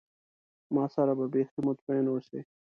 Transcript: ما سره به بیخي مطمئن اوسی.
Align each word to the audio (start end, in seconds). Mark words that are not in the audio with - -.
ما 0.75 0.85
سره 0.95 1.13
به 1.19 1.25
بیخي 1.33 1.59
مطمئن 1.69 2.05
اوسی. 2.09 2.39